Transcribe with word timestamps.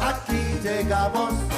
aquí 0.00 0.58
llegamos. 0.62 1.57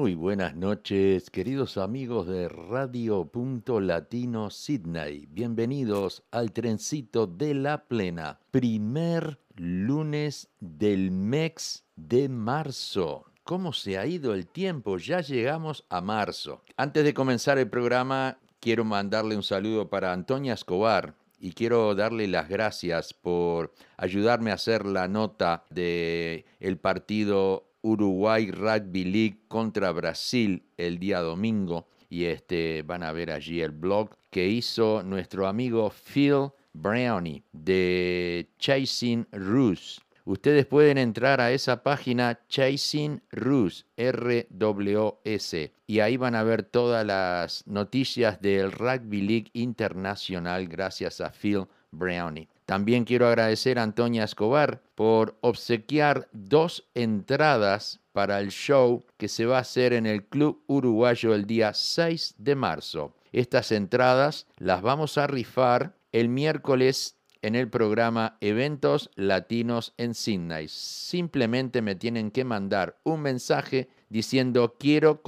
Muy 0.00 0.14
buenas 0.14 0.56
noches, 0.56 1.28
queridos 1.28 1.76
amigos 1.76 2.26
de 2.26 2.48
Radio 2.48 3.26
Punto 3.26 3.80
Latino 3.80 4.48
Sydney. 4.48 5.26
Bienvenidos 5.26 6.22
al 6.30 6.52
trencito 6.52 7.26
de 7.26 7.52
la 7.52 7.84
plena. 7.84 8.40
Primer 8.50 9.38
lunes 9.56 10.48
del 10.58 11.10
mes 11.10 11.84
de 11.96 12.30
marzo. 12.30 13.26
¿Cómo 13.44 13.74
se 13.74 13.98
ha 13.98 14.06
ido 14.06 14.32
el 14.32 14.46
tiempo? 14.46 14.96
Ya 14.96 15.20
llegamos 15.20 15.84
a 15.90 16.00
marzo. 16.00 16.62
Antes 16.78 17.04
de 17.04 17.12
comenzar 17.12 17.58
el 17.58 17.68
programa, 17.68 18.38
quiero 18.58 18.86
mandarle 18.86 19.36
un 19.36 19.42
saludo 19.42 19.90
para 19.90 20.14
Antonia 20.14 20.54
Escobar, 20.54 21.14
y 21.40 21.52
quiero 21.52 21.94
darle 21.94 22.28
las 22.28 22.48
gracias 22.48 23.14
por 23.14 23.72
ayudarme 23.96 24.50
a 24.50 24.54
hacer 24.54 24.84
la 24.84 25.08
nota 25.08 25.64
de 25.70 26.44
partido 26.82 27.69
Uruguay 27.82 28.50
Rugby 28.50 29.04
League 29.04 29.38
contra 29.48 29.92
Brasil 29.92 30.62
el 30.76 30.98
día 30.98 31.20
domingo 31.20 31.88
y 32.08 32.24
este 32.24 32.82
van 32.82 33.02
a 33.02 33.12
ver 33.12 33.30
allí 33.30 33.60
el 33.60 33.70
blog 33.70 34.10
que 34.30 34.48
hizo 34.48 35.02
nuestro 35.02 35.46
amigo 35.46 35.90
Phil 35.90 36.50
Brownie 36.72 37.42
de 37.52 38.48
Chasing 38.58 39.26
Rus. 39.32 40.00
Ustedes 40.24 40.66
pueden 40.66 40.98
entrar 40.98 41.40
a 41.40 41.50
esa 41.50 41.82
página 41.82 42.38
Chasing 42.48 43.22
Rus, 43.32 43.86
R-W-S, 43.96 45.72
y 45.86 46.00
ahí 46.00 46.16
van 46.16 46.34
a 46.34 46.44
ver 46.44 46.62
todas 46.62 47.04
las 47.06 47.66
noticias 47.66 48.40
del 48.40 48.70
Rugby 48.70 49.22
League 49.22 49.50
Internacional 49.54 50.68
gracias 50.68 51.20
a 51.20 51.30
Phil 51.30 51.66
Brownie. 51.90 52.48
También 52.70 53.04
quiero 53.04 53.26
agradecer 53.26 53.80
a 53.80 53.82
Antonia 53.82 54.22
Escobar 54.22 54.80
por 54.94 55.36
obsequiar 55.40 56.28
dos 56.30 56.88
entradas 56.94 57.98
para 58.12 58.38
el 58.38 58.52
show 58.52 59.04
que 59.16 59.26
se 59.26 59.44
va 59.44 59.56
a 59.56 59.62
hacer 59.62 59.92
en 59.92 60.06
el 60.06 60.22
Club 60.22 60.62
Uruguayo 60.68 61.34
el 61.34 61.46
día 61.46 61.74
6 61.74 62.36
de 62.38 62.54
marzo. 62.54 63.12
Estas 63.32 63.72
entradas 63.72 64.46
las 64.58 64.82
vamos 64.82 65.18
a 65.18 65.26
rifar 65.26 65.96
el 66.12 66.28
miércoles 66.28 67.16
en 67.42 67.56
el 67.56 67.68
programa 67.68 68.36
Eventos 68.40 69.10
Latinos 69.16 69.92
en 69.96 70.14
Sydney. 70.14 70.68
Simplemente 70.68 71.82
me 71.82 71.96
tienen 71.96 72.30
que 72.30 72.44
mandar 72.44 73.00
un 73.02 73.20
mensaje 73.22 73.88
diciendo 74.10 74.76
quiero, 74.78 75.22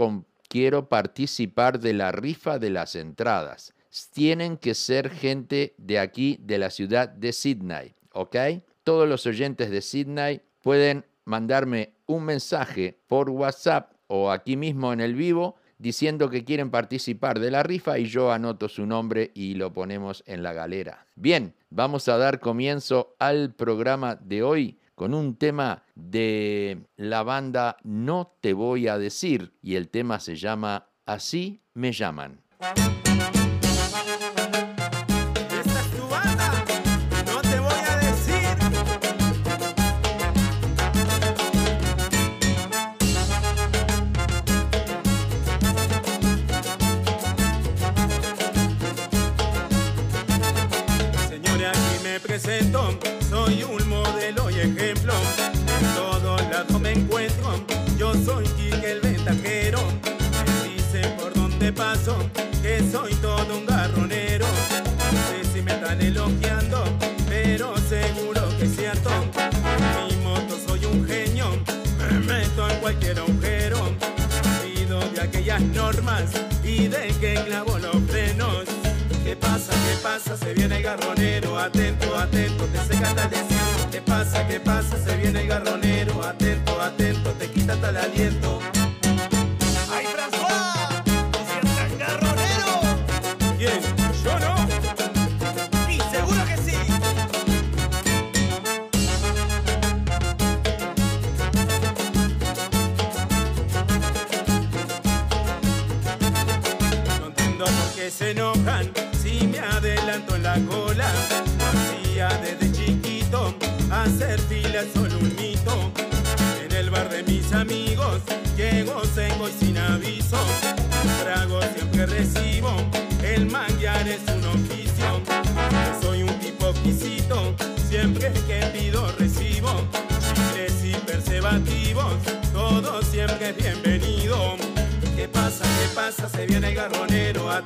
quiero 0.47 0.89
participar 0.89 1.81
de 1.81 1.93
la 1.93 2.13
rifa 2.13 2.61
de 2.61 2.71
las 2.71 2.95
entradas. 2.95 3.75
Tienen 4.13 4.57
que 4.57 4.75
ser 4.75 5.11
gente 5.11 5.75
de 5.77 5.99
aquí, 5.99 6.39
de 6.41 6.59
la 6.59 6.71
ciudad 6.71 7.09
de 7.09 7.33
Sydney, 7.33 7.95
¿ok? 8.13 8.37
Todos 8.85 9.09
los 9.09 9.27
oyentes 9.27 9.71
de 9.71 9.83
Sydney 9.83 10.41
pueden 10.63 11.05
mandarme 11.25 11.93
un 12.07 12.25
mensaje 12.25 12.99
por 13.07 13.31
WhatsApp 13.31 13.93
o 14.07 14.31
aquí 14.31 14.57
mismo 14.57 14.93
en 14.93 15.01
el 15.01 15.15
vivo 15.15 15.57
diciendo 15.79 16.31
que 16.31 16.45
quieren 16.45 16.71
participar 16.71 17.41
de 17.41 17.51
la 17.51 17.63
rifa 17.63 17.99
y 17.99 18.07
yo 18.07 18.31
anoto 18.31 18.69
su 18.69 18.87
nombre 18.87 19.33
y 19.35 19.55
lo 19.55 19.73
ponemos 19.73 20.23
en 20.27 20.43
la 20.43 20.53
galera. 20.53 21.07
Bien, 21.17 21.55
vamos 21.71 22.09
a 22.09 22.17
dar 22.17 22.39
comienzo 22.39 23.17
al 23.19 23.53
programa 23.53 24.15
de 24.15 24.43
hoy 24.43 24.79
con 24.95 25.13
un 25.13 25.35
tema 25.35 25.83
de 25.97 26.79
la 26.97 27.25
banda 27.25 27.77
No 27.83 28.37
Te 28.41 28.53
Voy 28.53 28.87
a 28.87 28.97
Decir 28.97 29.53
y 29.61 29.75
el 29.75 29.89
tema 29.89 30.21
se 30.21 30.37
llama 30.37 30.87
Así 31.05 31.61
me 31.75 31.91
llaman. 31.91 32.41
Ejemplo. 54.63 55.13
En 55.81 55.95
todos 55.95 56.41
lados 56.51 56.81
me 56.81 56.93
encuentro, 56.93 57.65
yo 57.99 58.15
soy 58.15 58.45
Quique 58.49 58.93
el 58.93 59.01
ventajero. 59.01 59.81
Me 60.47 60.69
dicen 60.71 61.17
por 61.17 61.35
donde 61.35 61.73
paso 61.73 62.17
que 62.63 62.81
soy 62.91 63.15
todo 63.17 63.59
un 63.59 63.67
garronero. 63.67 64.47
No 64.47 65.19
sé 65.29 65.53
si 65.53 65.63
me 65.63 65.73
están 65.73 66.01
elogiando, 66.01 66.85
pero 67.29 67.75
seguro 67.89 68.43
que 68.59 68.67
es 68.67 68.77
cierto. 68.77 69.11
En 69.11 70.17
mi 70.17 70.25
moto 70.25 70.59
soy 70.67 70.85
un 70.85 71.07
genio, 71.07 71.47
me 71.99 72.19
meto 72.21 72.69
en 72.69 72.79
cualquier 72.79 73.19
agujero. 73.19 73.79
Pido 74.63 75.01
de 75.11 75.21
aquellas 75.21 75.61
normas 75.61 76.31
y 76.63 76.89
de 76.89 77.09
que 77.21 77.35
clavo 77.47 77.79
los 77.79 77.97
frenos. 78.09 78.65
¿Qué 79.25 79.37
pasa? 79.37 79.73
¿Qué 79.73 79.97
pasa? 80.03 80.37
Se 80.37 80.53
viene 80.55 80.77
el 80.77 80.83
garronero, 80.83 81.59
atento, 81.59 82.17
atento, 82.17 82.65
te 82.67 82.95
seca 82.95 83.11
hasta 83.11 83.25
el. 83.25 83.72
¿Qué 83.93 84.01
pasa? 84.01 84.49
¿Qué 84.49 84.59
pasa? 84.59 84.97
Se 84.97 85.15
viene 85.19 85.43
el 85.43 85.49
garronero, 85.49 86.25
atento, 86.25 86.81
atento, 86.81 87.31
te 87.33 87.51
quita 87.51 87.75
hasta 87.75 87.91
el 87.91 87.97
aliento. 87.99 88.62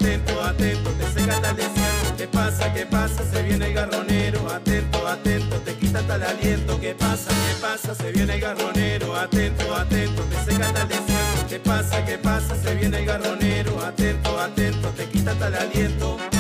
Atento, 0.07 0.41
atento, 0.41 0.91
te 0.91 1.21
seca 1.21 1.35
hasta 1.35 1.51
el 1.51 1.57
desierto. 1.57 2.17
¿Qué 2.17 2.29
pasa? 2.29 2.73
¿Qué 2.73 2.87
pasa? 2.87 3.25
Se 3.25 3.43
viene 3.43 3.67
el 3.67 3.75
garronero, 3.75 4.51
atento, 4.51 5.07
atento, 5.07 5.57
te 5.57 5.75
quita 5.75 5.99
hasta 5.99 6.15
el 6.15 6.23
aliento. 6.23 6.81
¿Qué 6.81 6.95
pasa? 6.95 7.31
¿Qué 7.31 7.61
pasa? 7.61 7.95
Se 7.95 8.13
viene 8.13 8.35
el 8.35 8.41
garronero, 8.41 9.17
atento, 9.17 9.75
atento, 9.75 10.23
te 10.23 10.53
seca 10.53 10.67
hasta 10.67 10.83
el 10.83 10.89
desierto. 10.89 11.47
¿Qué 11.49 11.59
pasa? 11.59 12.05
¿Qué 12.05 12.19
pasa? 12.19 12.57
Se 12.57 12.75
viene 12.77 12.99
el 12.99 13.07
garronero, 13.07 13.85
atento, 13.85 14.39
atento, 14.39 14.89
te 14.91 15.07
quita 15.07 15.33
hasta 15.33 15.49
el 15.49 15.55
aliento. 15.57 16.36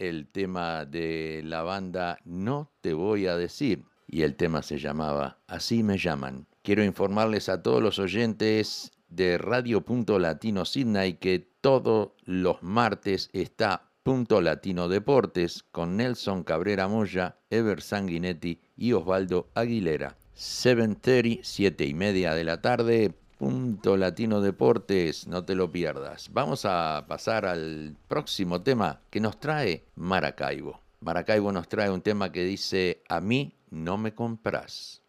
El 0.00 0.26
tema 0.26 0.84
de 0.84 1.42
la 1.44 1.62
banda 1.62 2.18
No 2.24 2.72
Te 2.80 2.94
Voy 2.94 3.28
a 3.28 3.36
Decir 3.36 3.84
y 4.08 4.22
el 4.22 4.34
tema 4.34 4.60
se 4.60 4.78
llamaba 4.78 5.38
Así 5.46 5.84
me 5.84 5.98
llaman. 5.98 6.48
Quiero 6.62 6.82
informarles 6.82 7.48
a 7.48 7.62
todos 7.62 7.80
los 7.80 8.00
oyentes 8.00 8.90
de 9.08 9.38
Radio 9.38 9.82
Punto 9.82 10.18
Latino 10.18 10.64
Sydney 10.64 11.14
que 11.14 11.48
todos 11.60 12.10
los 12.24 12.60
martes 12.64 13.30
está 13.32 13.92
Punto 14.02 14.40
Latino 14.40 14.88
Deportes 14.88 15.62
con 15.70 15.96
Nelson 15.96 16.42
Cabrera 16.42 16.88
Moya, 16.88 17.36
Ever 17.50 17.82
Sanguinetti 17.82 18.60
y 18.76 18.94
Osvaldo 18.94 19.48
Aguilera. 19.54 20.16
7.30, 20.36 21.40
7 21.44 21.86
y 21.86 21.94
media 21.94 22.34
de 22.34 22.42
la 22.42 22.60
tarde, 22.60 23.14
Punto 23.40 23.96
Latino 23.96 24.42
Deportes, 24.42 25.26
no 25.26 25.46
te 25.46 25.54
lo 25.54 25.72
pierdas. 25.72 26.28
Vamos 26.30 26.66
a 26.66 27.06
pasar 27.08 27.46
al 27.46 27.96
próximo 28.06 28.60
tema 28.60 29.00
que 29.08 29.18
nos 29.18 29.40
trae 29.40 29.86
Maracaibo. 29.94 30.78
Maracaibo 31.00 31.50
nos 31.50 31.66
trae 31.66 31.88
un 31.88 32.02
tema 32.02 32.32
que 32.32 32.44
dice, 32.44 33.02
a 33.08 33.22
mí 33.22 33.58
no 33.70 33.96
me 33.96 34.14
compras. 34.14 35.00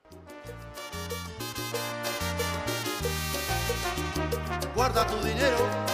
Guarda 4.75 5.05
tu 5.05 5.17
dinero. 5.27 5.90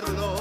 Todo 0.00 0.40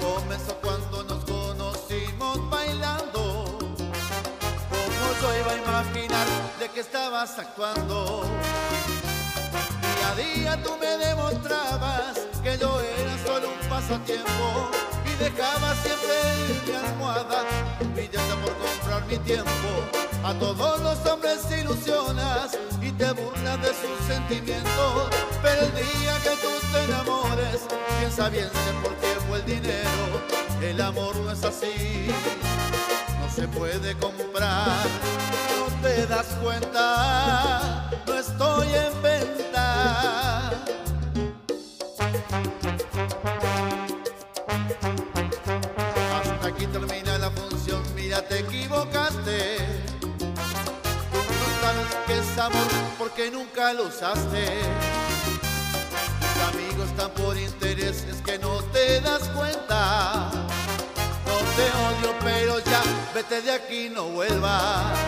comenzó 0.00 0.54
cuando 0.56 1.02
nos 1.04 1.24
conocimos 1.24 2.50
bailando. 2.50 3.58
¿Cómo 4.68 5.06
yo 5.22 5.38
iba 5.40 5.52
a 5.52 5.56
imaginar 5.56 6.26
de 6.58 6.68
que 6.68 6.80
estabas 6.80 7.38
actuando? 7.38 8.24
Día 9.80 10.08
a 10.10 10.14
día 10.16 10.62
tú 10.62 10.76
me 10.78 10.98
demostrabas 10.98 12.18
que 12.42 12.58
yo 12.58 12.78
era 12.80 13.16
solo 13.24 13.48
un 13.48 13.68
pasatiempo 13.70 14.70
y 15.06 15.14
dejaba 15.22 15.74
siempre 15.76 16.16
mi 16.66 16.72
almohada 16.74 17.44
billete 17.94 18.34
por 18.42 18.52
comprar 18.58 19.06
mi 19.06 19.18
tiempo. 19.18 19.50
A 20.22 20.34
todos 20.34 20.80
los 20.80 21.06
hombres 21.06 21.38
ilusionas 21.58 22.58
te 22.98 23.12
burlas 23.12 23.60
de 23.60 23.68
sus 23.68 24.06
sentimientos, 24.06 25.10
pero 25.42 25.62
el 25.62 25.74
día 25.74 26.18
que 26.22 26.30
tú 26.30 26.48
te 26.72 26.84
enamores, 26.84 27.66
piensa 27.98 28.28
bien 28.28 28.48
sé 28.48 28.72
por 28.82 28.94
qué 28.96 29.08
fue 29.28 29.38
el 29.38 29.46
dinero. 29.46 30.36
El 30.62 30.80
amor 30.80 31.14
no 31.16 31.30
es 31.30 31.44
así, 31.44 32.08
no 33.20 33.30
se 33.34 33.46
puede 33.48 33.94
comprar, 33.96 34.86
no 35.58 35.82
te 35.82 36.06
das 36.06 36.26
cuenta, 36.42 37.90
no 38.06 38.14
estoy 38.14 38.68
en 38.74 39.02
venta. 39.02 40.50
Hasta 46.14 46.46
aquí 46.48 46.66
termina 46.66 47.18
la 47.18 47.30
función, 47.30 47.82
mira 47.94 48.22
te 48.22 48.40
equivocaste. 48.40 49.58
Tú 50.00 50.08
no 51.18 51.48
sabes 51.60 51.94
que 52.06 52.18
es 52.18 52.38
porque 53.08 53.30
nunca 53.30 53.72
lo 53.72 53.84
usaste. 53.84 54.46
Tus 56.20 56.54
amigos 56.54 56.88
están 56.88 57.10
por 57.12 57.38
intereses 57.38 58.16
que 58.24 58.36
no 58.36 58.60
te 58.72 59.00
das 59.00 59.22
cuenta. 59.28 60.28
No 61.24 61.36
te 61.56 61.66
odio, 61.86 62.14
pero 62.24 62.58
ya 62.58 62.82
vete 63.14 63.42
de 63.42 63.52
aquí, 63.52 63.88
no 63.90 64.06
vuelvas. 64.08 64.98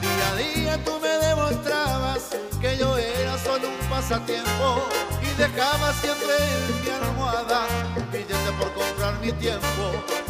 Día 0.00 0.28
a 0.30 0.36
día 0.36 0.84
tú 0.84 0.98
me 0.98 1.10
demostrabas 1.10 2.30
que 2.58 2.78
yo 2.78 2.96
era 2.96 3.36
solo 3.36 3.68
un 3.68 3.88
pasatiempo 3.90 4.88
y 5.20 5.26
dejaba 5.38 5.92
siempre 5.92 6.34
en 6.38 6.84
mi 6.84 6.90
almohada 6.90 7.66
un 7.96 8.58
por 8.58 8.72
comprar 8.72 9.20
mi 9.20 9.30
tiempo. 9.32 9.84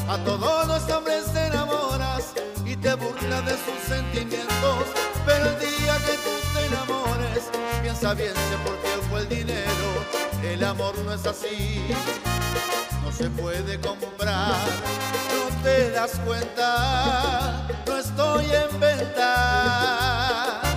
A 0.09 0.19
todos 0.19 0.67
los 0.67 0.91
hombres 0.91 1.25
te 1.33 1.47
enamoras 1.47 2.33
y 2.65 2.77
te 2.77 2.95
burlas 2.95 3.47
de 3.47 3.53
sus 3.53 3.79
sentimientos, 3.87 4.42
piensa 8.03 8.15
bien 8.15 8.35
sé 8.35 8.57
por 8.65 8.77
qué 8.79 8.89
fue 9.09 9.21
el 9.21 9.29
dinero. 9.29 10.07
El 10.43 10.65
amor 10.65 10.99
no 11.05 11.15
es 11.15 11.25
así, 11.25 11.87
no 13.05 13.13
se 13.13 13.31
puede 13.31 13.79
comprar. 13.81 14.57
No 15.31 15.63
te 15.63 15.91
das 15.93 16.19
cuenta, 16.27 17.69
no 17.87 17.97
estoy 17.97 18.47
en 18.47 18.81
venta. 18.81 20.72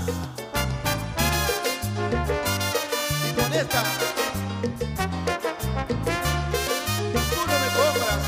Tú 7.30 7.40
no 7.46 7.52
me 7.52 7.68
compras. 7.76 8.20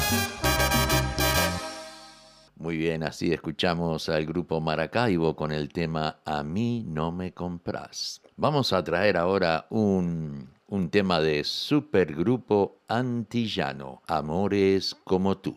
Muy 2.57 2.77
bien, 2.77 3.03
así 3.03 3.33
escuchamos 3.33 4.09
al 4.09 4.27
grupo 4.27 4.61
Maracaibo 4.61 5.35
con 5.35 5.51
el 5.51 5.73
tema 5.73 6.21
A 6.25 6.43
mí 6.43 6.85
no 6.87 7.11
me 7.11 7.33
compras. 7.33 8.21
Vamos 8.37 8.73
a 8.73 8.85
traer 8.85 9.17
ahora 9.17 9.67
un, 9.71 10.51
un 10.69 10.91
tema 10.91 11.21
de 11.21 11.43
supergrupo 11.45 12.83
antillano, 12.89 14.03
Amores 14.07 14.97
como 15.05 15.39
tú. 15.39 15.57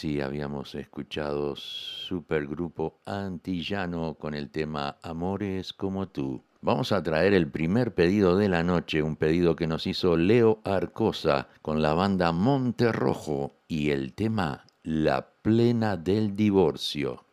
Sí, 0.00 0.22
habíamos 0.22 0.74
escuchado 0.76 1.54
Supergrupo 1.56 3.00
Antillano 3.04 4.14
con 4.14 4.32
el 4.32 4.48
tema 4.48 4.96
Amores 5.02 5.74
como 5.74 6.08
tú. 6.08 6.42
Vamos 6.62 6.92
a 6.92 7.02
traer 7.02 7.34
el 7.34 7.50
primer 7.50 7.92
pedido 7.92 8.38
de 8.38 8.48
la 8.48 8.62
noche, 8.62 9.02
un 9.02 9.16
pedido 9.16 9.56
que 9.56 9.66
nos 9.66 9.86
hizo 9.86 10.16
Leo 10.16 10.62
Arcosa 10.64 11.48
con 11.60 11.82
la 11.82 11.92
banda 11.92 12.32
Monterrojo 12.32 13.56
y 13.68 13.90
el 13.90 14.14
tema 14.14 14.64
La 14.82 15.32
plena 15.42 15.98
del 15.98 16.34
divorcio. 16.34 17.26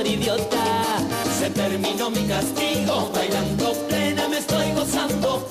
Idiota. 0.00 0.64
Se 1.38 1.50
terminó 1.50 2.10
mi 2.10 2.26
castigo, 2.26 3.10
bailando 3.14 3.72
plena 3.88 4.28
me 4.28 4.38
estoy 4.38 4.72
gozando, 4.72 5.46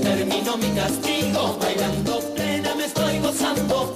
termino 0.00 0.56
mi 0.56 0.70
castigo, 0.70 1.56
bailando 1.60 2.20
plena 2.34 2.74
me 2.74 2.84
estoy 2.84 3.18
gozando, 3.18 3.94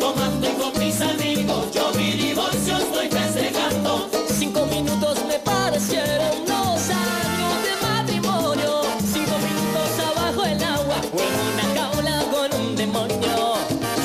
tomando 0.00 0.48
y 0.48 0.52
con 0.52 0.78
mis 0.78 1.00
amigos, 1.00 1.72
yo 1.72 1.90
mi 1.94 2.12
divorcio 2.12 2.76
estoy 2.78 3.08
festejando. 3.08 4.08
Cinco 4.38 4.66
minutos 4.66 5.18
me 5.26 5.38
parecieron 5.38 6.40
los 6.46 6.90
años 6.90 7.54
de 7.66 7.72
matrimonio, 7.86 8.82
cinco 9.12 9.36
minutos 9.48 9.90
abajo 10.10 10.44
el 10.44 10.62
agua, 10.62 10.96
en 11.26 11.34
una 11.48 11.66
jaula 11.80 12.24
con 12.30 12.60
un 12.60 12.76
demonio. 12.76 13.54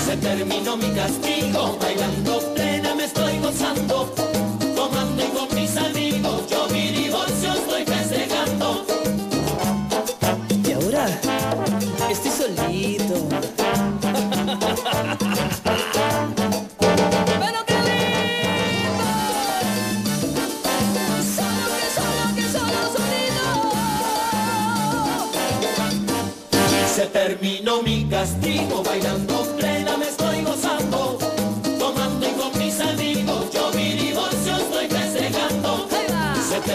Se 0.06 0.17
terminó 0.17 0.77
mi 0.77 0.89
castigo, 0.91 1.77
bailando 1.82 2.26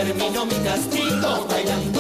terminó 0.05 0.45
mi 0.47 0.55
castigo, 0.65 1.47
bailando 1.49 1.92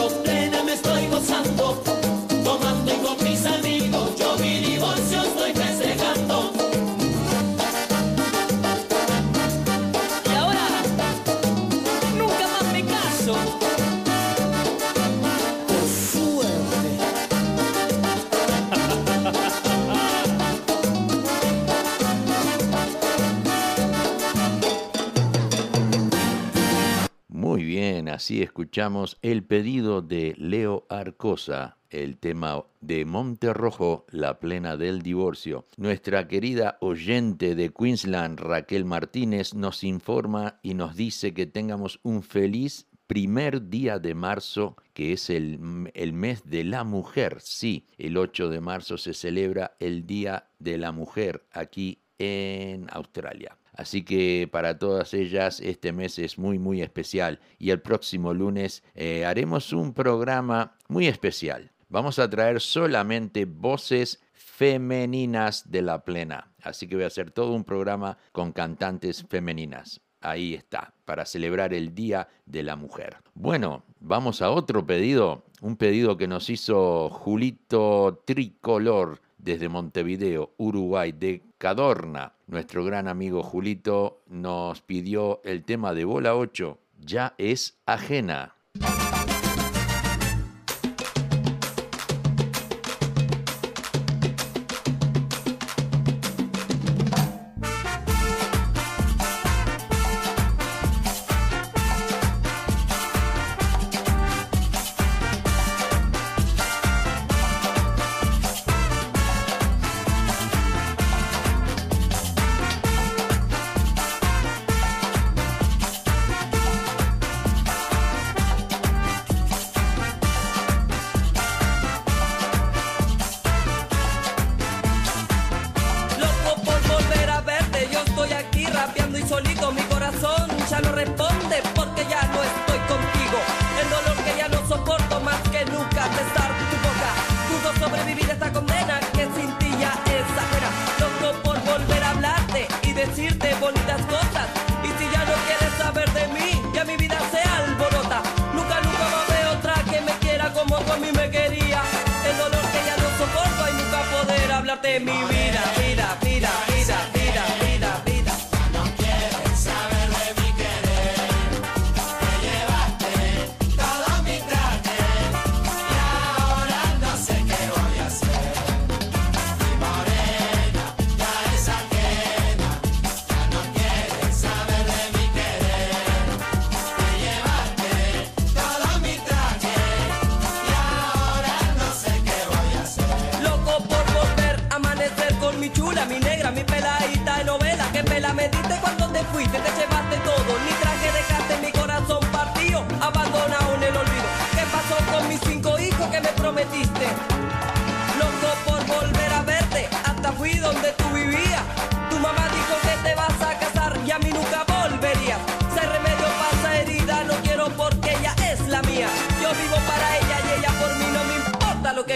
así 28.32 28.40
escuchamos 28.40 29.18
el 29.20 29.44
pedido 29.44 30.00
de 30.00 30.34
Leo 30.38 30.86
Arcosa, 30.88 31.76
el 31.90 32.16
tema 32.16 32.64
de 32.80 33.04
Monterrojo, 33.04 34.06
la 34.08 34.40
plena 34.40 34.78
del 34.78 35.02
divorcio. 35.02 35.66
Nuestra 35.76 36.28
querida 36.28 36.78
oyente 36.80 37.54
de 37.54 37.74
Queensland, 37.74 38.40
Raquel 38.40 38.86
Martínez, 38.86 39.52
nos 39.52 39.84
informa 39.84 40.58
y 40.62 40.72
nos 40.72 40.96
dice 40.96 41.34
que 41.34 41.44
tengamos 41.44 42.00
un 42.04 42.22
feliz 42.22 42.86
primer 43.06 43.68
día 43.68 43.98
de 43.98 44.14
marzo, 44.14 44.76
que 44.94 45.12
es 45.12 45.28
el, 45.28 45.90
el 45.92 46.14
mes 46.14 46.42
de 46.46 46.64
la 46.64 46.84
mujer. 46.84 47.36
Sí, 47.38 47.86
el 47.98 48.16
8 48.16 48.48
de 48.48 48.62
marzo 48.62 48.96
se 48.96 49.12
celebra 49.12 49.76
el 49.78 50.06
Día 50.06 50.48
de 50.58 50.78
la 50.78 50.90
Mujer 50.90 51.44
aquí 51.52 51.98
en 52.16 52.86
Australia. 52.92 53.58
Así 53.82 54.04
que 54.04 54.48
para 54.50 54.78
todas 54.78 55.12
ellas 55.12 55.58
este 55.58 55.92
mes 55.92 56.16
es 56.20 56.38
muy 56.38 56.56
muy 56.56 56.82
especial 56.82 57.40
y 57.58 57.70
el 57.70 57.80
próximo 57.80 58.32
lunes 58.32 58.84
eh, 58.94 59.24
haremos 59.24 59.72
un 59.72 59.92
programa 59.92 60.76
muy 60.86 61.08
especial. 61.08 61.72
Vamos 61.88 62.20
a 62.20 62.30
traer 62.30 62.60
solamente 62.60 63.44
voces 63.44 64.22
femeninas 64.34 65.68
de 65.68 65.82
la 65.82 66.04
plena. 66.04 66.52
Así 66.62 66.86
que 66.86 66.94
voy 66.94 67.02
a 67.02 67.08
hacer 67.08 67.32
todo 67.32 67.54
un 67.54 67.64
programa 67.64 68.18
con 68.30 68.52
cantantes 68.52 69.26
femeninas. 69.28 70.00
Ahí 70.20 70.54
está, 70.54 70.94
para 71.04 71.26
celebrar 71.26 71.74
el 71.74 71.92
Día 71.92 72.28
de 72.46 72.62
la 72.62 72.76
Mujer. 72.76 73.16
Bueno, 73.34 73.82
vamos 73.98 74.42
a 74.42 74.50
otro 74.52 74.86
pedido, 74.86 75.44
un 75.60 75.76
pedido 75.76 76.16
que 76.16 76.28
nos 76.28 76.48
hizo 76.50 77.10
Julito 77.10 78.22
Tricolor 78.24 79.20
desde 79.42 79.68
Montevideo, 79.68 80.52
Uruguay, 80.56 81.12
de 81.12 81.42
Cadorna. 81.58 82.32
Nuestro 82.46 82.84
gran 82.84 83.08
amigo 83.08 83.42
Julito 83.42 84.22
nos 84.28 84.80
pidió 84.80 85.42
el 85.44 85.64
tema 85.64 85.92
de 85.92 86.04
Bola 86.04 86.34
8, 86.36 86.78
ya 87.00 87.34
es 87.36 87.76
ajena. 87.84 88.54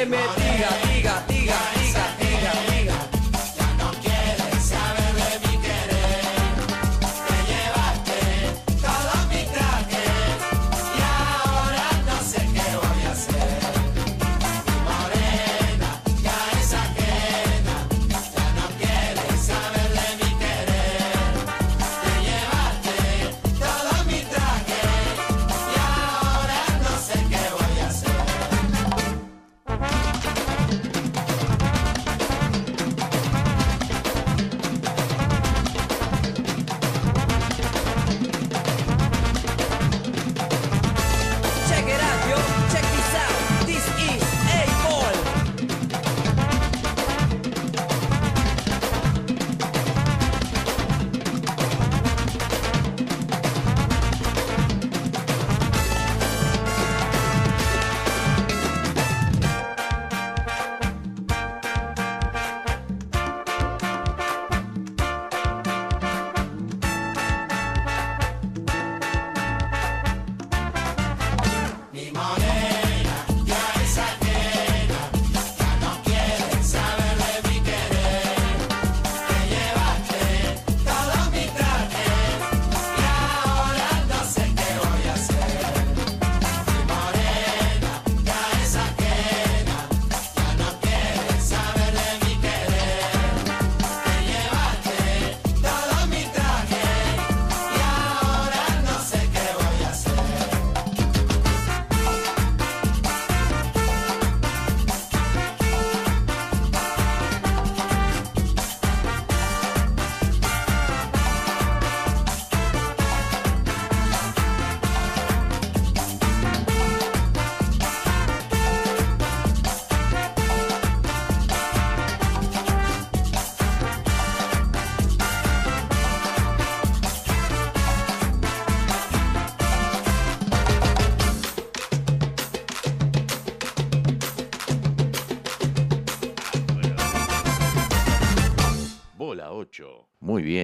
man. 0.09 0.46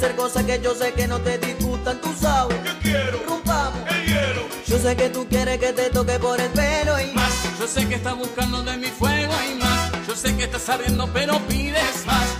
Hacer 0.00 0.16
cosas 0.16 0.44
que 0.44 0.58
yo 0.62 0.74
sé 0.74 0.94
que 0.94 1.06
no 1.06 1.18
te 1.20 1.36
disgustan, 1.36 2.00
tú 2.00 2.10
sabes. 2.18 2.56
Yo 2.64 2.72
quiero 2.80 3.18
Rompamos. 3.28 3.80
el 3.90 4.06
hielo, 4.06 4.42
Yo 4.66 4.78
sé 4.78 4.96
que 4.96 5.10
tú 5.10 5.26
quieres 5.28 5.58
que 5.58 5.74
te 5.74 5.90
toque 5.90 6.18
por 6.18 6.40
el 6.40 6.48
pelo 6.52 6.98
y 6.98 7.12
Más, 7.12 7.58
yo 7.58 7.66
sé 7.68 7.86
que 7.86 7.96
estás 7.96 8.16
buscando 8.16 8.62
de 8.62 8.78
mi 8.78 8.86
fuego 8.86 9.34
y 9.50 9.54
más. 9.56 9.90
Yo 10.06 10.16
sé 10.16 10.34
que 10.38 10.44
estás 10.44 10.62
sabiendo, 10.62 11.06
pero 11.12 11.38
pides 11.48 12.06
más. 12.06 12.39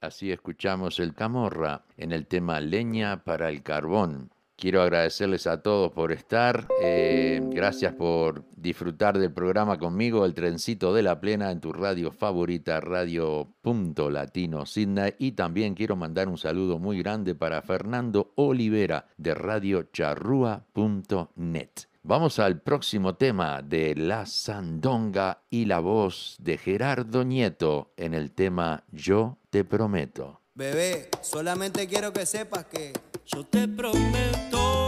Así 0.00 0.32
escuchamos 0.32 0.98
el 0.98 1.14
Camorra 1.14 1.82
en 1.96 2.12
el 2.12 2.26
tema 2.26 2.60
Leña 2.60 3.22
para 3.22 3.48
el 3.48 3.62
Carbón. 3.62 4.30
Quiero 4.56 4.82
agradecerles 4.82 5.46
a 5.46 5.62
todos 5.62 5.90
por 5.92 6.12
estar. 6.12 6.66
eh, 6.82 7.40
gracias 7.42 7.94
por 7.94 8.44
disfrutar 8.56 9.18
del 9.18 9.32
programa 9.32 9.78
conmigo, 9.78 10.26
El 10.26 10.34
Trencito 10.34 10.92
de 10.92 11.02
la 11.02 11.18
Plena, 11.20 11.50
en 11.50 11.60
tu 11.60 11.72
radio 11.72 12.10
favorita, 12.12 12.80
Radio 12.80 13.48
Punto 13.62 14.10
Latino 14.10 14.66
Sydney. 14.66 15.14
Y 15.18 15.32
también 15.32 15.74
quiero 15.74 15.96
mandar 15.96 16.28
un 16.28 16.36
saludo 16.36 16.78
muy 16.78 16.98
grande 16.98 17.34
para 17.34 17.62
Fernando 17.62 18.32
Olivera 18.36 19.06
de 19.16 19.34
Radio 19.34 19.84
Charrúa.net. 19.92 21.89
Vamos 22.02 22.38
al 22.38 22.62
próximo 22.62 23.14
tema 23.14 23.60
de 23.60 23.94
La 23.94 24.24
Sandonga 24.24 25.42
y 25.50 25.66
la 25.66 25.80
voz 25.80 26.34
de 26.38 26.56
Gerardo 26.56 27.24
Nieto 27.24 27.92
en 27.98 28.14
el 28.14 28.32
tema 28.32 28.84
Yo 28.90 29.36
te 29.50 29.64
prometo. 29.64 30.40
Bebé, 30.54 31.10
solamente 31.20 31.86
quiero 31.86 32.10
que 32.10 32.24
sepas 32.24 32.64
que 32.64 32.94
Yo 33.26 33.44
te 33.44 33.68
prometo 33.68 34.79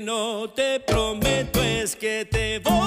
no 0.00 0.48
te 0.50 0.80
prometo 0.80 1.62
es 1.62 1.94
que 1.94 2.24
te 2.24 2.58
voy 2.58 2.83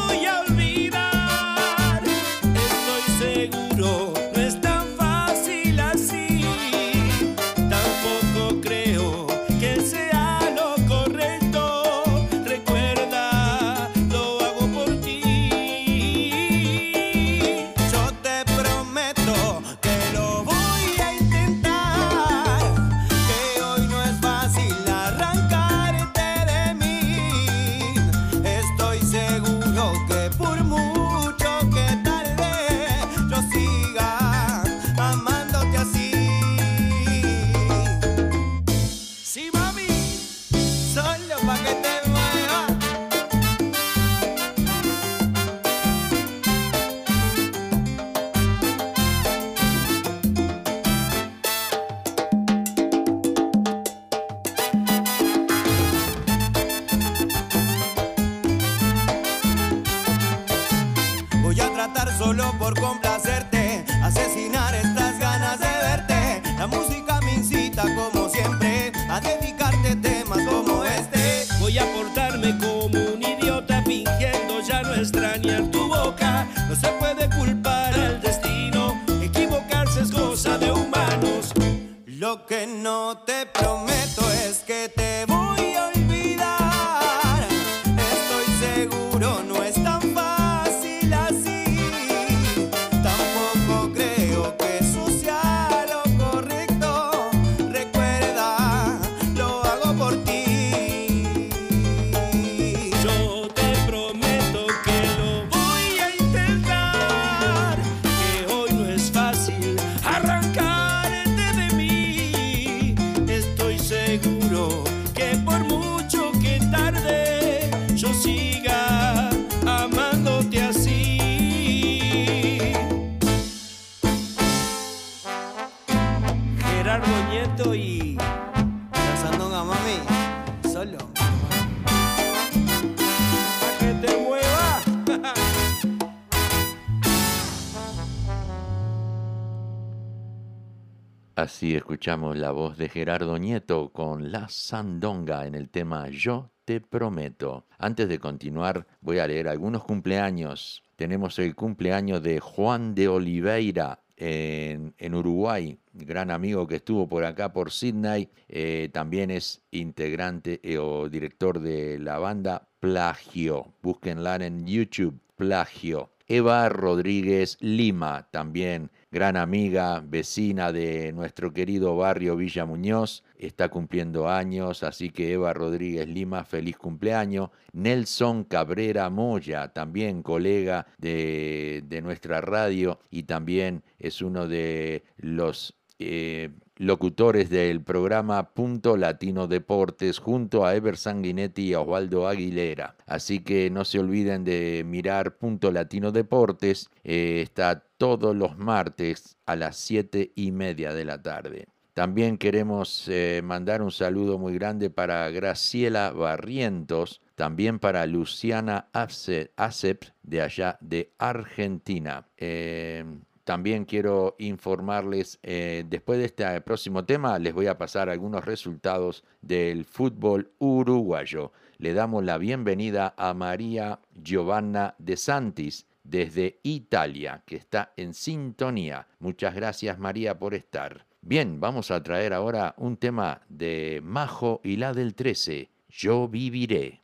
Así 141.68 141.76
escuchamos 141.76 142.38
la 142.38 142.52
voz 142.52 142.78
de 142.78 142.88
Gerardo 142.88 143.38
Nieto 143.38 143.90
con 143.92 144.32
La 144.32 144.48
Sandonga 144.48 145.46
en 145.46 145.54
el 145.54 145.68
tema 145.68 146.08
Yo 146.08 146.50
te 146.64 146.80
prometo. 146.80 147.66
Antes 147.78 148.08
de 148.08 148.20
continuar, 148.20 148.88
voy 149.02 149.20
a 149.20 149.28
leer 149.28 149.50
algunos 149.50 149.84
cumpleaños. 149.84 150.82
Tenemos 150.96 151.40
el 151.40 151.56
cumpleaños 151.56 152.24
de 152.24 152.40
Juan 152.40 152.96
de 152.96 153.10
Oliveira 153.10 154.00
en, 154.16 154.94
en 154.98 155.14
Uruguay, 155.14 155.78
gran 155.92 156.32
amigo 156.32 156.68
que 156.68 156.78
estuvo 156.78 157.06
por 157.06 157.26
acá 157.26 157.52
por 157.52 157.70
Sydney. 157.70 158.30
Eh, 158.48 158.90
también 158.94 159.30
es 159.30 159.62
integrante 159.72 160.62
eh, 160.64 160.78
o 160.78 161.10
director 161.10 161.60
de 161.60 162.00
la 162.00 162.18
banda 162.18 162.70
Plagio. 162.80 163.74
Búsquenla 163.82 164.38
en 164.38 164.66
YouTube, 164.66 165.20
Plagio. 165.36 166.12
Eva 166.28 166.70
Rodríguez 166.70 167.58
Lima, 167.60 168.30
también 168.32 168.90
gran 169.12 169.38
amiga, 169.38 170.04
vecina 170.06 170.72
de 170.72 171.14
nuestro 171.14 171.54
querido 171.54 171.96
barrio 171.96 172.36
Villa 172.36 172.66
Muñoz, 172.66 173.24
está 173.38 173.70
cumpliendo 173.70 174.30
años, 174.30 174.84
así 174.84 175.10
que 175.10 175.34
Eva 175.34 175.54
Rodríguez 175.54 176.08
Lima, 176.08 176.44
feliz 176.44 176.78
cumpleaños. 176.78 177.50
Nelson 177.74 178.44
Cabrera 178.44 179.10
Moya, 179.10 179.70
también 179.70 180.24
colega 180.24 180.88
de, 180.98 181.84
de 181.88 182.02
nuestra 182.02 182.42
radio 182.42 183.00
y 183.10 183.24
también 183.24 183.84
es 184.00 184.22
uno 184.22 184.48
de 184.48 185.04
los 185.18 185.76
eh, 186.00 186.50
locutores 186.78 187.50
del 187.50 187.82
programa 187.82 188.52
Punto 188.54 188.98
Latino 188.98 189.48
Deportes 189.48 190.20
junto 190.20 190.66
a 190.66 190.76
Ever 190.76 190.98
Sanguinetti 190.98 191.70
y 191.70 191.76
Osvaldo 191.76 192.28
Aguilera. 192.28 192.96
Así 193.06 193.40
que 193.40 193.70
no 193.70 193.86
se 193.86 194.00
olviden 194.00 194.44
de 194.44 194.84
mirar 194.86 195.38
Punto 195.38 195.72
Latino 195.72 196.12
Deportes. 196.12 196.90
eh, 197.04 197.42
está 197.42 197.84
todos 197.98 198.36
los 198.36 198.58
martes 198.58 199.38
a 199.46 199.56
las 199.56 199.76
siete 199.78 200.32
y 200.36 200.52
media 200.52 200.94
de 200.94 201.06
la 201.06 201.22
tarde. 201.22 201.68
También 201.94 202.38
queremos 202.38 203.08
eh, 203.08 203.42
mandar 203.44 203.82
un 203.82 203.90
saludo 203.92 204.38
muy 204.38 204.54
grande 204.54 204.92
para 204.92 205.28
Graciela 205.32 206.12
Barrientos, 206.12 207.22
también 207.34 207.80
para 207.80 208.06
Luciana 208.06 208.88
Ace- 208.94 209.52
Acep 209.58 210.04
de 210.22 210.42
allá 210.44 210.78
de 210.80 211.12
Argentina. 211.18 212.28
Eh, 212.38 213.04
también 213.48 213.86
quiero 213.86 214.36
informarles, 214.40 215.40
eh, 215.42 215.86
después 215.88 216.20
de 216.20 216.26
este 216.26 216.60
próximo 216.60 217.06
tema, 217.06 217.40
les 217.40 217.54
voy 217.54 217.68
a 217.68 217.78
pasar 217.78 218.10
algunos 218.10 218.44
resultados 218.44 219.24
del 219.42 219.86
fútbol 219.86 220.52
uruguayo. 220.60 221.54
Le 221.78 221.94
damos 221.94 222.26
la 222.26 222.38
bienvenida 222.38 223.14
a 223.16 223.34
María 223.34 224.02
Giovanna 224.22 224.96
de 224.98 225.16
Santis 225.16 225.88
desde 226.04 226.60
Italia, 226.64 227.42
que 227.46 227.56
está 227.56 227.94
en 227.96 228.14
sintonía. 228.14 229.08
Muchas 229.20 229.56
gracias 229.56 229.98
María 229.98 230.38
por 230.38 230.54
estar. 230.54 231.06
Bien, 231.22 231.62
vamos 231.62 231.90
a 231.90 232.04
traer 232.04 232.34
ahora 232.34 232.76
un 232.78 232.98
tema 232.98 233.44
de 233.48 234.02
Majo 234.04 234.60
y 234.62 234.76
la 234.76 234.92
del 234.92 235.16
13, 235.16 235.70
Yo 235.88 236.28
viviré. 236.28 237.02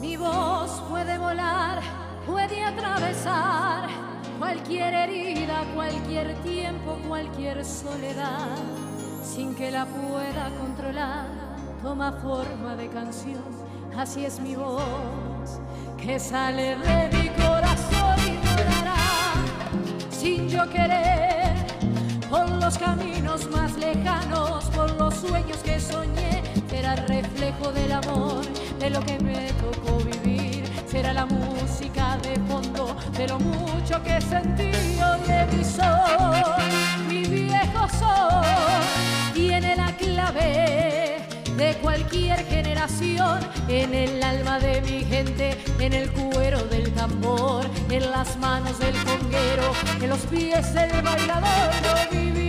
Mi 0.00 0.16
voz 0.16 0.82
puede 0.88 1.18
volar, 1.18 2.05
puede 2.26 2.62
atravesar 2.62 3.88
cualquier 4.38 4.92
herida, 4.92 5.64
cualquier 5.74 6.34
tiempo, 6.42 6.98
cualquier 7.08 7.64
soledad, 7.64 8.56
sin 9.22 9.54
que 9.54 9.70
la 9.70 9.86
pueda 9.86 10.50
controlar, 10.60 11.26
toma 11.82 12.12
forma 12.12 12.76
de 12.76 12.88
canción, 12.88 13.44
así 13.96 14.24
es 14.24 14.40
mi 14.40 14.56
voz, 14.56 15.60
que 15.96 16.18
sale 16.18 16.76
de 16.76 17.08
mi 17.16 17.28
corazón 17.30 17.95
de 33.12 33.28
lo 33.28 33.38
mucho 33.38 34.02
que 34.02 34.20
sentí 34.20 34.70
de 35.26 35.46
mi 35.52 35.64
sol, 35.64 36.44
mi 37.08 37.22
viejo 37.24 37.88
sol, 37.98 38.44
tiene 39.34 39.76
la 39.76 39.92
clave 39.96 41.22
de 41.56 41.74
cualquier 41.82 42.44
generación, 42.46 43.40
en 43.68 43.94
el 43.94 44.22
alma 44.22 44.58
de 44.58 44.80
mi 44.82 45.04
gente, 45.04 45.56
en 45.78 45.92
el 45.92 46.10
cuero 46.10 46.62
del 46.64 46.92
tambor, 46.92 47.66
en 47.90 48.10
las 48.10 48.36
manos 48.36 48.78
del 48.78 48.94
conguero, 49.04 49.72
en 50.00 50.10
los 50.10 50.20
pies 50.20 50.74
del 50.74 51.02
bailador, 51.02 51.72
yo 51.82 52.18
viviré, 52.18 52.45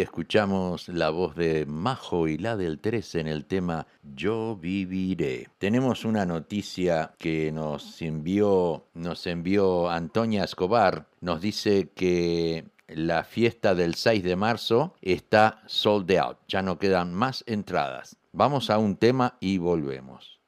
Escuchamos 0.00 0.88
la 0.88 1.10
voz 1.10 1.34
de 1.34 1.66
Majo 1.66 2.28
y 2.28 2.38
la 2.38 2.56
del 2.56 2.78
13 2.78 3.20
en 3.20 3.26
el 3.26 3.44
tema 3.44 3.86
Yo 4.02 4.56
viviré. 4.56 5.48
Tenemos 5.58 6.04
una 6.04 6.24
noticia 6.24 7.14
que 7.18 7.50
nos 7.50 8.00
envió, 8.02 8.86
nos 8.94 9.26
envió 9.26 9.90
Antonia 9.90 10.44
Escobar. 10.44 11.06
Nos 11.20 11.40
dice 11.40 11.90
que 11.94 12.64
la 12.86 13.24
fiesta 13.24 13.74
del 13.74 13.94
6 13.94 14.22
de 14.22 14.36
marzo 14.36 14.94
está 15.02 15.62
sold 15.66 16.10
out. 16.12 16.38
Ya 16.48 16.62
no 16.62 16.78
quedan 16.78 17.12
más 17.12 17.42
entradas. 17.46 18.16
Vamos 18.32 18.70
a 18.70 18.78
un 18.78 18.96
tema 18.96 19.36
y 19.40 19.58
volvemos. 19.58 20.38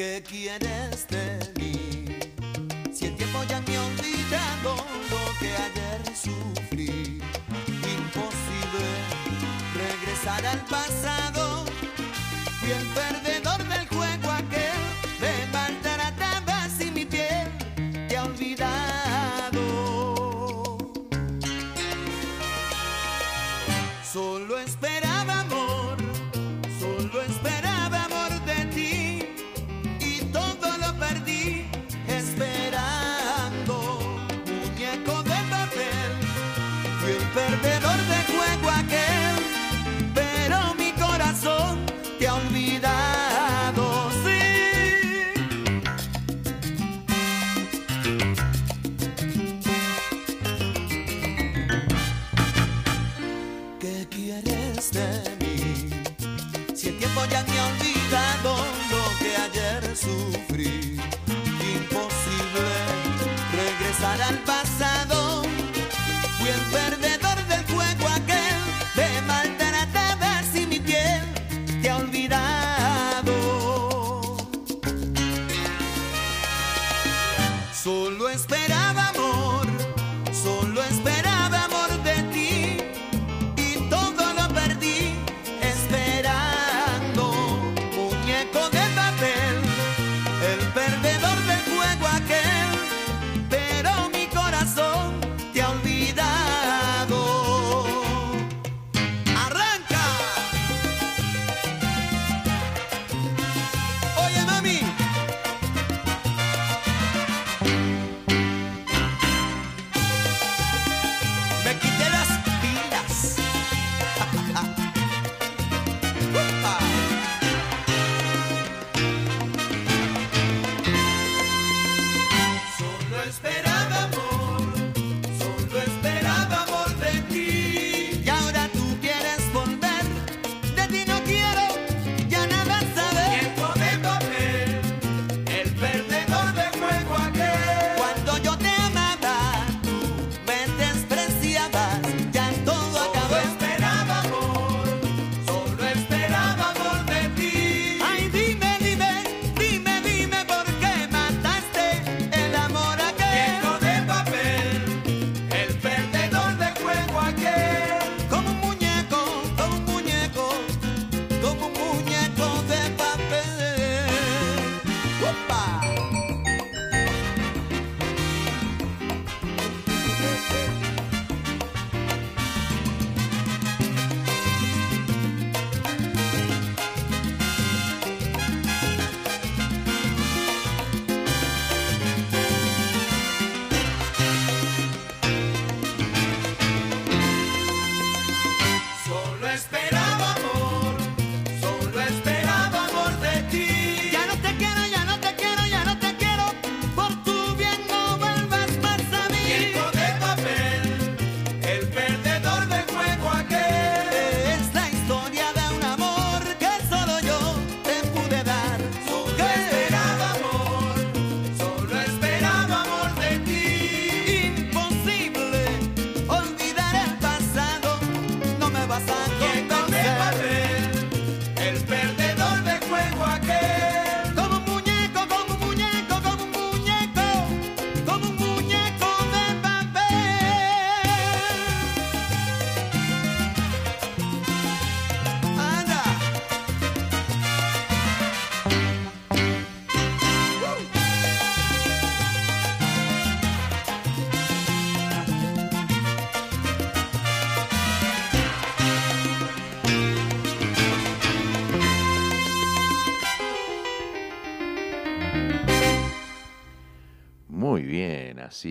¿Qué 0.00 0.22
quieres 0.26 1.06
de 1.08 1.38
mí? 1.60 2.06
Si 2.90 3.04
el 3.04 3.16
tiempo 3.16 3.44
ya 3.46 3.60
me 3.60 3.76
ha 3.76 3.84
olvidado 3.84 4.76
lo 5.10 5.38
que 5.38 5.52
ayer 5.52 6.16
sufrí, 6.16 7.20
imposible 7.68 8.88
regresar 9.74 10.46
al 10.46 10.64
pasado, 10.64 11.66
bien 12.64 12.86
perder. 12.94 13.39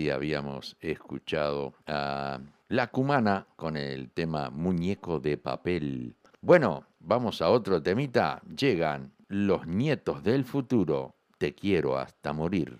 habíamos 0.08 0.76
escuchado 0.80 1.74
a 1.86 2.40
La 2.68 2.86
Cumana 2.86 3.46
con 3.56 3.76
el 3.76 4.10
tema 4.10 4.48
Muñeco 4.50 5.20
de 5.20 5.36
Papel. 5.36 6.14
Bueno, 6.40 6.84
vamos 7.00 7.42
a 7.42 7.50
otro 7.50 7.82
temita. 7.82 8.40
Llegan 8.56 9.12
los 9.28 9.66
nietos 9.66 10.22
del 10.22 10.44
futuro. 10.44 11.14
Te 11.36 11.54
quiero 11.54 11.98
hasta 11.98 12.32
morir. 12.32 12.78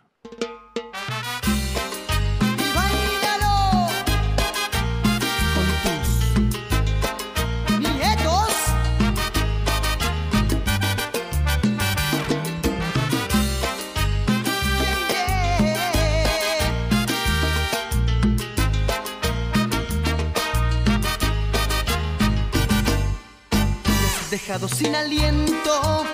dejado 24.30 24.68
sin 24.68 24.94
aliento, 24.94 26.04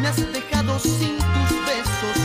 me 0.00 0.08
has 0.08 0.16
dejado 0.32 0.78
sin 0.78 1.18
tus 1.18 1.50
besos. 1.66 2.16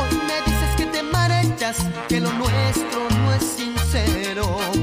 Hoy 0.00 0.18
me 0.26 0.42
dices 0.50 0.76
que 0.76 0.86
te 0.86 1.02
marechas, 1.04 1.76
que 2.08 2.20
lo 2.20 2.32
nuestro 2.32 3.08
no 3.08 3.32
es 3.32 3.44
sincero. 3.44 4.77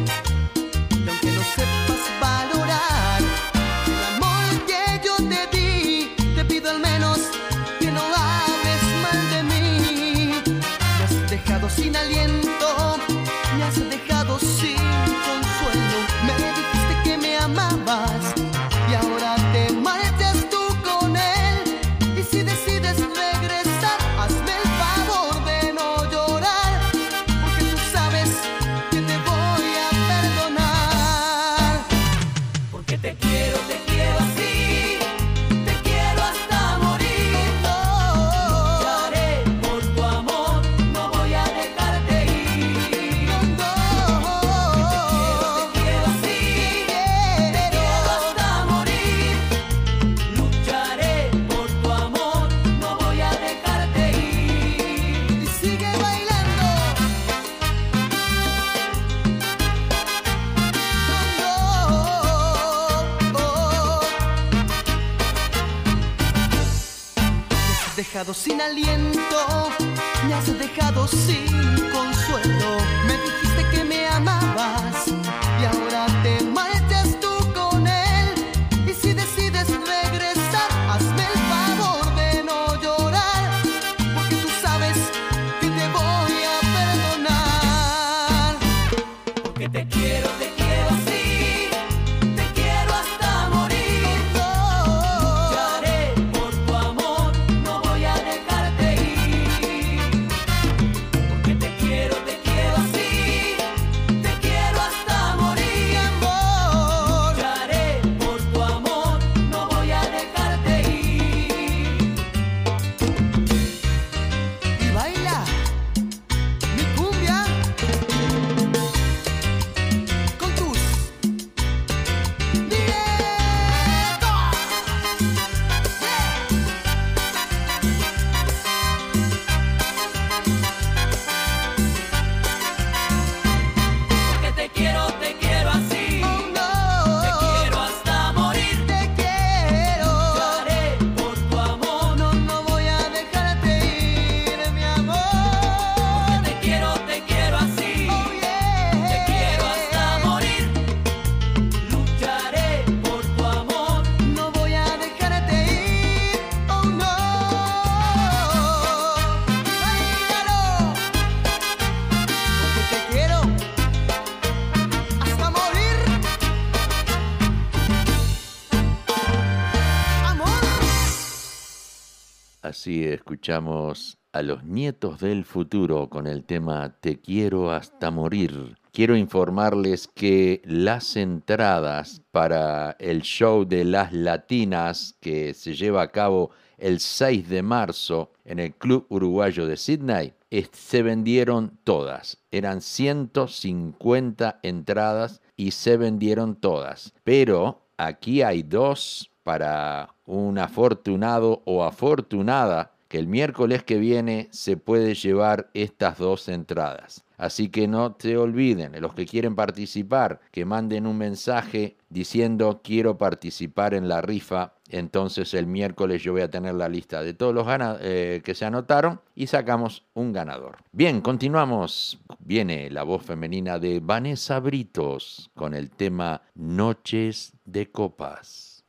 Escuchamos 173.16 174.18
a 174.32 174.42
los 174.42 174.64
nietos 174.64 175.20
del 175.20 175.46
futuro 175.46 176.10
con 176.10 176.28
el 176.28 176.44
tema 176.44 176.96
Te 177.00 177.20
quiero 177.20 177.72
hasta 177.72 178.12
morir. 178.12 178.78
Quiero 178.92 179.16
informarles 179.18 180.08
que 180.08 180.62
las 180.64 181.16
entradas 181.16 182.22
para 182.32 182.96
el 183.00 183.22
show 183.22 183.66
de 183.66 183.84
las 183.84 184.14
latinas 184.14 185.16
que 185.20 185.54
se 185.54 185.74
lleva 185.74 186.04
a 186.04 186.12
cabo 186.12 186.52
el 186.78 187.00
6 187.00 187.50
de 187.50 187.64
marzo 187.64 188.32
en 188.44 188.60
el 188.60 188.74
Club 188.74 189.06
Uruguayo 189.10 189.66
de 189.66 189.78
Sydney 189.78 190.34
se 190.72 191.04
vendieron 191.04 191.78
todas. 191.84 192.38
Eran 192.52 192.82
150 192.82 194.60
entradas 194.64 195.42
y 195.58 195.72
se 195.72 195.98
vendieron 195.98 196.56
todas. 196.56 197.14
Pero 197.24 197.82
aquí 197.98 198.42
hay 198.42 198.64
dos 198.64 199.32
para 199.44 200.16
un 200.26 200.58
afortunado 200.58 201.62
o 201.66 201.84
afortunada 201.84 202.95
el 203.18 203.28
miércoles 203.28 203.84
que 203.84 203.98
viene 203.98 204.48
se 204.52 204.78
puede 204.78 205.16
llevar 205.16 205.70
estas 205.74 206.18
dos 206.18 206.48
entradas. 206.50 207.26
Así 207.38 207.70
que 207.70 207.88
no 207.88 208.14
te 208.14 208.38
olviden, 208.38 209.00
los 209.02 209.14
que 209.14 209.26
quieren 209.26 209.56
participar, 209.56 210.40
que 210.52 210.66
manden 210.66 211.06
un 211.06 211.18
mensaje 211.18 211.98
diciendo 212.10 212.82
quiero 212.84 213.18
participar 213.18 213.94
en 213.94 214.08
la 214.08 214.22
rifa. 214.22 214.74
Entonces 214.88 215.54
el 215.54 215.68
miércoles 215.68 216.24
yo 216.24 216.32
voy 216.32 216.42
a 216.42 216.50
tener 216.50 216.76
la 216.76 216.88
lista 216.88 217.24
de 217.24 217.34
todos 217.34 217.54
los 217.54 217.68
eh, 218.02 218.42
que 218.44 218.56
se 218.56 218.66
anotaron 218.66 219.20
y 219.36 219.48
sacamos 219.48 220.06
un 220.14 220.32
ganador. 220.32 220.78
Bien, 220.92 221.22
continuamos. 221.22 222.20
Viene 222.40 222.90
la 222.90 223.04
voz 223.04 223.24
femenina 223.24 223.80
de 223.80 224.00
Vanessa 224.00 224.60
Britos 224.60 225.50
con 225.56 225.74
el 225.74 225.90
tema 225.90 226.42
Noches 226.54 227.54
de 227.66 227.92
Copas. 227.92 228.86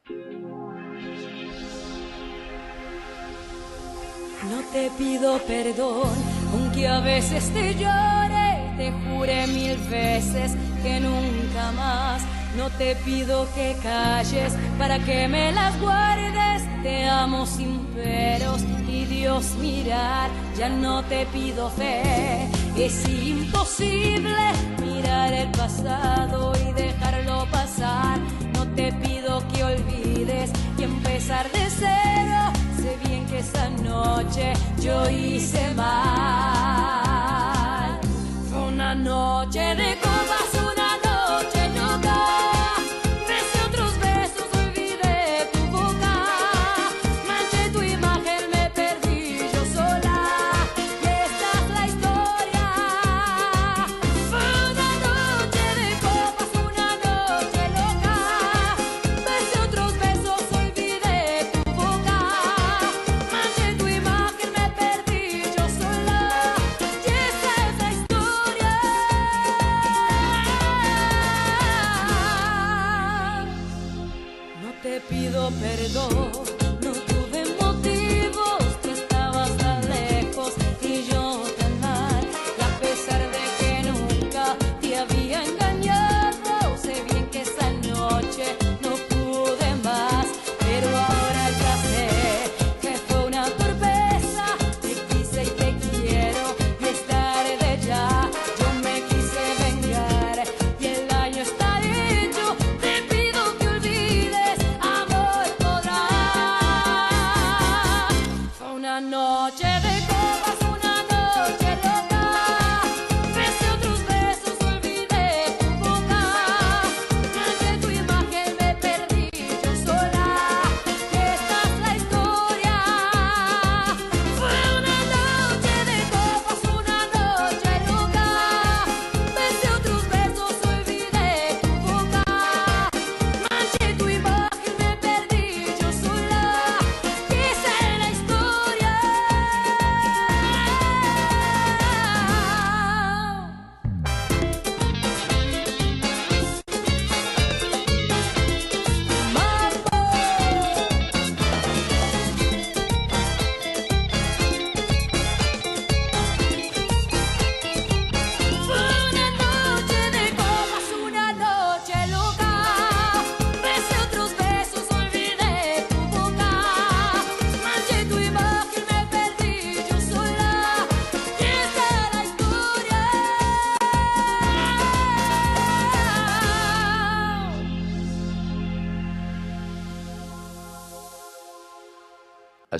No 4.44 4.60
te 4.70 4.90
pido 4.90 5.38
perdón, 5.46 6.12
aunque 6.52 6.86
a 6.86 7.00
veces 7.00 7.50
te 7.54 7.74
llore, 7.74 8.74
te 8.76 8.92
juré 8.92 9.46
mil 9.46 9.76
veces 9.88 10.52
que 10.82 11.00
nunca 11.00 11.72
más. 11.72 12.22
No 12.56 12.70
te 12.70 12.94
pido 12.96 13.48
que 13.54 13.76
calles 13.82 14.54
para 14.78 14.98
que 14.98 15.26
me 15.26 15.52
las 15.52 15.78
guardes, 15.80 16.62
te 16.82 17.08
amo 17.08 17.46
sin 17.46 17.78
peros 17.94 18.62
y 18.88 19.04
Dios 19.06 19.54
mirar, 19.60 20.30
ya 20.56 20.68
no 20.68 21.02
te 21.04 21.26
pido 21.26 21.70
fe. 21.70 22.48
Es 22.76 23.08
imposible 23.08 24.52
mirar 24.80 25.32
el 25.32 25.50
pasado 25.50 26.52
y 26.56 26.72
dejarlo 26.72 27.46
pasar. 27.50 28.20
No 28.54 28.66
te 28.74 28.92
pido 28.92 29.42
que 29.48 29.64
olvides 29.64 30.50
y 30.78 30.82
empezar 30.82 31.50
de 31.52 31.70
cero. 31.70 32.65
Sé 32.86 32.96
bien 33.08 33.26
que 33.26 33.38
esa 33.40 33.68
noche 33.68 34.52
yo 34.80 35.10
hice 35.10 35.74
mal. 35.74 35.98
Fue 38.48 38.60
una 38.68 38.94
noche 38.94 39.74
de 39.74 39.95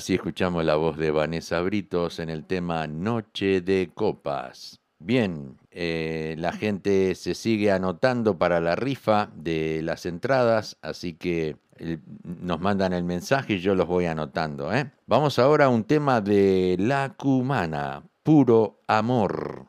Así 0.07 0.15
escuchamos 0.15 0.63
la 0.63 0.77
voz 0.77 0.95
de 0.95 1.11
Vanessa 1.11 1.59
Britos 1.59 2.19
en 2.19 2.29
el 2.29 2.45
tema 2.45 2.87
Noche 2.87 3.59
de 3.59 3.91
Copas. 3.93 4.79
Bien, 4.99 5.57
eh, 5.69 6.33
la 6.37 6.53
gente 6.53 7.13
se 7.13 7.35
sigue 7.35 7.73
anotando 7.73 8.37
para 8.37 8.61
la 8.61 8.77
rifa 8.77 9.29
de 9.35 9.81
las 9.83 10.05
entradas, 10.05 10.77
así 10.81 11.11
que 11.11 11.57
eh, 11.79 11.97
nos 12.23 12.61
mandan 12.61 12.93
el 12.93 13.03
mensaje 13.03 13.55
y 13.55 13.59
yo 13.59 13.75
los 13.75 13.85
voy 13.85 14.05
anotando. 14.05 14.73
¿eh? 14.73 14.89
Vamos 15.07 15.39
ahora 15.39 15.65
a 15.65 15.69
un 15.69 15.83
tema 15.83 16.21
de 16.21 16.77
La 16.79 17.13
Cumana, 17.17 18.01
puro 18.23 18.79
amor. 18.87 19.65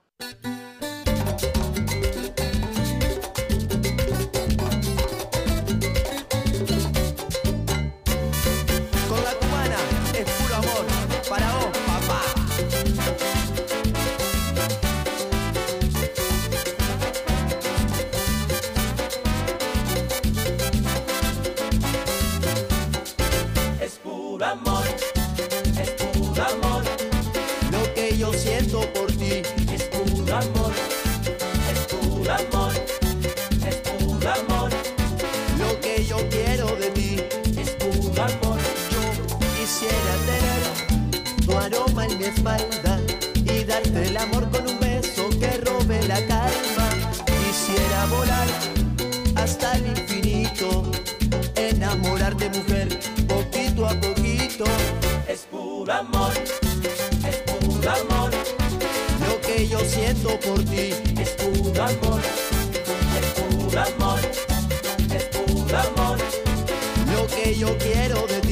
mi 42.17 42.25
espalda 42.25 43.01
y 43.45 43.65
darte 43.65 44.07
el 44.07 44.17
amor 44.17 44.51
con 44.51 44.67
un 44.69 44.79
beso 44.81 45.29
que 45.31 45.51
robe 45.59 46.03
la 46.07 46.21
calma. 46.27 46.89
Quisiera 47.27 48.07
volar 48.07 48.49
hasta 49.37 49.75
el 49.77 49.87
infinito, 49.89 50.91
enamorarte 51.55 52.49
mujer 52.51 52.89
poquito 53.27 53.87
a 53.87 53.95
poquito. 54.01 54.65
Es 55.27 55.41
puro 55.51 55.93
amor, 55.93 56.33
es 57.29 57.37
puro 57.51 57.91
amor. 57.91 58.31
Lo 59.27 59.41
que 59.41 59.69
yo 59.69 59.81
siento 59.81 60.39
por 60.41 60.63
ti 60.65 60.95
es 61.21 61.31
puro 61.31 61.83
amor, 61.83 62.21
es 63.19 63.27
puro 63.41 63.81
amor, 63.81 64.21
es 65.15 65.25
puro 65.37 65.79
amor. 65.79 66.19
Lo 67.13 67.27
que 67.27 67.55
yo 67.55 67.77
quiero 67.79 68.27
de 68.27 68.41
ti 68.41 68.48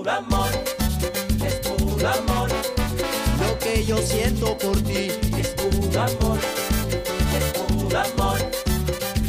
puro 0.00 0.12
amor, 0.12 0.50
es 1.44 1.54
puro 1.56 2.08
amor. 2.08 2.48
Lo 3.38 3.58
que 3.58 3.84
yo 3.84 3.98
siento 3.98 4.56
por 4.56 4.80
ti 4.80 5.10
es 5.38 5.48
puro 5.48 6.00
amor, 6.00 6.38
es 7.36 7.44
puro 7.58 7.98
amor, 7.98 8.38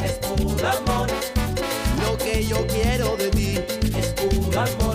es 0.02 0.12
puro 0.12 0.68
amor. 0.68 1.08
Lo 2.02 2.16
que 2.16 2.46
yo 2.46 2.66
quiero 2.68 3.16
de 3.18 3.28
ti 3.28 3.58
es 3.98 4.06
puro 4.14 4.60
amor. 4.60 4.91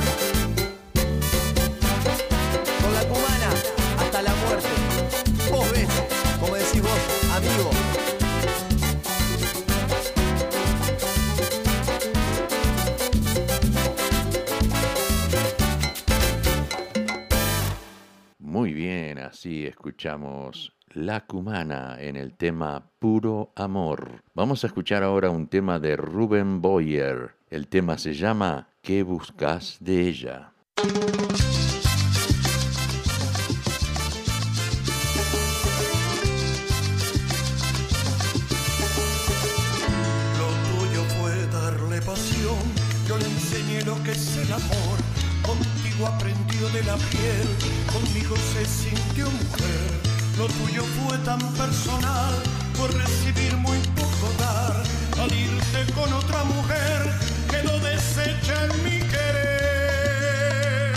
Así 19.37 19.67
escuchamos 19.67 20.73
La 20.95 21.27
Cumana 21.27 21.97
en 21.99 22.15
el 22.15 22.33
tema 22.33 22.89
Puro 22.97 23.51
Amor. 23.55 24.23
Vamos 24.33 24.63
a 24.63 24.67
escuchar 24.67 25.03
ahora 25.03 25.29
un 25.29 25.45
tema 25.45 25.77
de 25.77 25.95
Rubén 25.95 26.59
Boyer. 26.59 27.35
El 27.51 27.67
tema 27.67 27.99
se 27.99 28.15
llama 28.15 28.69
¿Qué 28.81 29.03
buscas 29.03 29.77
de 29.79 30.07
ella? 30.07 30.53
Lo 30.77 30.89
tuyo 40.67 41.03
fue 41.19 41.45
darle 41.51 42.01
pasión, 42.01 42.57
yo 43.07 43.19
le 43.19 43.25
enseñé 43.25 43.83
lo 43.83 44.01
que 44.03 44.13
es 44.13 44.37
el 44.37 44.51
amor. 44.51 44.97
Contigo 45.45 46.07
aprendió 46.07 46.67
de 46.69 46.83
la 46.85 46.97
piel, 46.97 47.46
se 48.35 48.65
sintió 48.65 49.25
mujer. 49.25 49.89
Lo 50.37 50.47
tuyo 50.47 50.83
fue 50.83 51.17
tan 51.19 51.39
personal, 51.53 52.35
por 52.77 52.93
recibir 52.93 53.55
muy 53.57 53.77
poco 53.95 54.29
dar. 54.37 54.83
Al 55.19 55.33
irte 55.33 55.93
con 55.93 56.11
otra 56.11 56.43
mujer, 56.43 57.11
quedó 57.49 57.79
deshecha 57.79 58.65
en 58.65 58.83
mi 58.83 58.99
querer. 58.99 60.93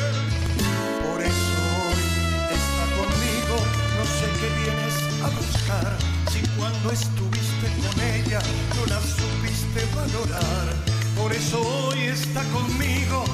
Por 1.06 1.22
eso 1.22 1.56
hoy 1.86 2.02
está 2.58 2.84
conmigo, 2.98 3.56
no 3.96 4.04
sé 4.16 4.26
qué 4.40 4.48
vienes 4.60 4.96
a 5.22 5.28
buscar. 5.38 5.90
Si 6.32 6.40
cuando 6.58 6.90
estuviste 6.90 7.66
con 7.80 7.96
ella 8.00 8.40
no 8.76 8.82
la 8.86 9.00
supiste 9.00 9.80
valorar. 9.94 10.66
Por 11.16 11.32
eso 11.32 11.60
hoy 11.60 12.00
está 12.00 12.42
conmigo, 12.44 13.24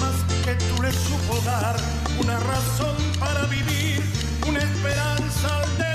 más 0.00 0.14
que 0.44 0.54
tú 0.54 0.82
le 0.82 0.92
supo 0.92 1.40
dar 1.44 1.76
una 2.20 2.38
razón 2.40 2.96
para 3.18 3.44
vivir, 3.46 4.02
una 4.46 4.60
esperanza 4.60 5.56
al 5.56 5.68
despertar. 5.70 5.91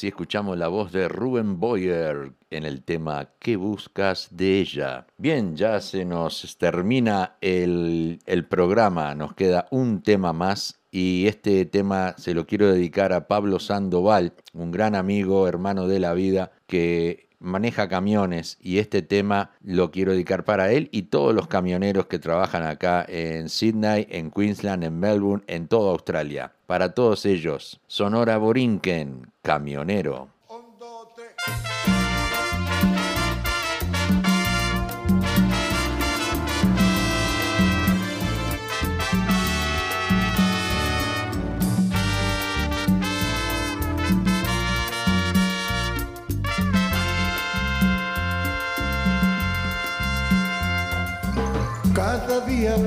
Así 0.00 0.08
escuchamos 0.08 0.56
la 0.56 0.68
voz 0.68 0.92
de 0.92 1.08
Rubén 1.08 1.60
Boyer 1.60 2.32
en 2.48 2.64
el 2.64 2.82
tema 2.84 3.34
¿Qué 3.38 3.56
buscas 3.56 4.28
de 4.30 4.58
ella? 4.58 5.06
Bien, 5.18 5.56
ya 5.56 5.78
se 5.82 6.06
nos 6.06 6.56
termina 6.56 7.36
el, 7.42 8.18
el 8.24 8.46
programa, 8.46 9.14
nos 9.14 9.34
queda 9.34 9.68
un 9.70 10.00
tema 10.00 10.32
más 10.32 10.80
y 10.90 11.26
este 11.26 11.66
tema 11.66 12.14
se 12.16 12.32
lo 12.32 12.46
quiero 12.46 12.72
dedicar 12.72 13.12
a 13.12 13.28
Pablo 13.28 13.58
Sandoval, 13.58 14.32
un 14.54 14.70
gran 14.70 14.94
amigo, 14.94 15.46
hermano 15.46 15.86
de 15.86 16.00
la 16.00 16.14
vida, 16.14 16.50
que 16.66 17.28
maneja 17.40 17.88
camiones 17.88 18.58
y 18.60 18.78
este 18.78 19.02
tema 19.02 19.50
lo 19.64 19.90
quiero 19.90 20.12
dedicar 20.12 20.44
para 20.44 20.70
él 20.70 20.88
y 20.92 21.02
todos 21.02 21.34
los 21.34 21.48
camioneros 21.48 22.06
que 22.06 22.18
trabajan 22.18 22.62
acá 22.62 23.04
en 23.08 23.48
Sydney, 23.48 24.06
en 24.10 24.30
Queensland, 24.30 24.84
en 24.84 25.00
Melbourne, 25.00 25.44
en 25.46 25.66
toda 25.66 25.90
Australia. 25.90 26.52
Para 26.66 26.94
todos 26.94 27.26
ellos, 27.26 27.80
Sonora 27.86 28.36
Borinquen, 28.36 29.32
camionero. 29.42 30.28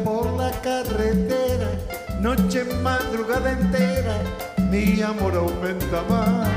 Por 0.03 0.31
la 0.37 0.51
carretera, 0.61 1.71
noche, 2.19 2.63
madrugada 2.83 3.53
entera, 3.53 4.17
mi 4.69 5.01
amor 5.01 5.33
aumenta 5.33 6.03
más. 6.07 6.47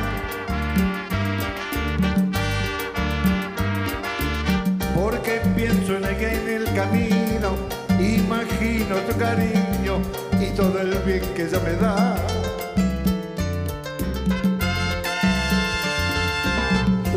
Porque 4.94 5.40
pienso 5.56 5.96
en 5.96 6.04
ella 6.04 6.32
en 6.34 6.48
el 6.48 6.64
camino, 6.74 7.56
imagino 7.98 8.96
tu 9.08 9.18
cariño 9.18 10.02
y 10.38 10.54
todo 10.54 10.78
el 10.78 10.94
bien 10.98 11.22
que 11.34 11.44
ella 11.44 11.60
me 11.60 11.72
da. 11.72 12.16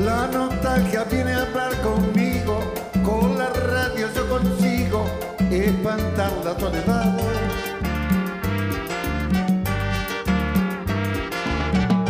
La 0.05 0.27
nostalgia 0.27 1.03
viene 1.03 1.33
a 1.33 1.41
hablar 1.41 1.75
conmigo, 1.81 2.61
con 3.03 3.37
la 3.37 3.49
radio 3.49 4.07
yo 4.15 4.29
consigo 4.29 4.58
espantar 5.51 6.31
la 6.43 6.59
soledad. 6.59 7.17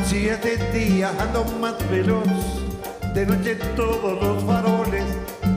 Si 0.06 0.28
es 0.28 0.44
de 0.44 0.58
día 0.72 1.12
ando 1.20 1.46
más 1.60 1.76
veloz, 1.90 2.28
de 3.14 3.26
noche 3.26 3.56
todos 3.76 4.22
los 4.22 4.44
faroles 4.44 5.06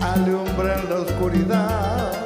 alumbran 0.00 0.88
la 0.88 0.96
oscuridad. 1.00 2.21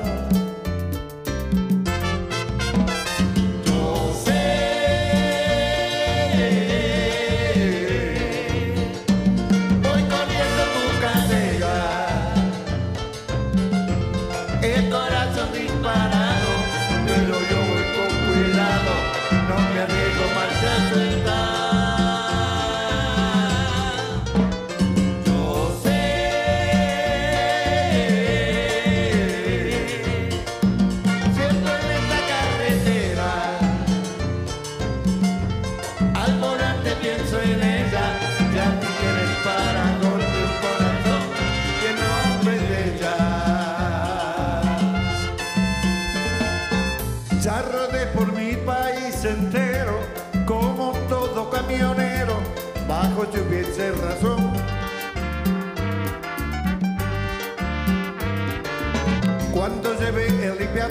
tibia 60.66 60.88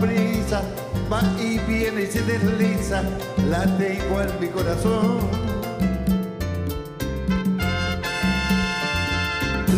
brisa 0.00 0.62
va 1.10 1.20
y 1.38 1.58
viene 1.58 2.02
y 2.02 2.06
se 2.06 2.22
desliza, 2.22 3.02
la 3.48 3.64
tengo 3.78 4.20
en 4.20 4.40
mi 4.40 4.48
corazón. 4.48 5.18